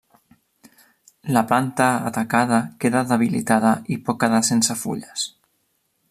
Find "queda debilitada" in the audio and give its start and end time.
2.85-3.77